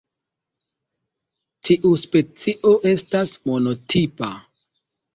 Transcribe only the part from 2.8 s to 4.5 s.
estas monotipa.